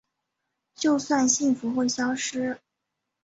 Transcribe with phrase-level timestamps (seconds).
[0.73, 2.59] 就算幸福会消失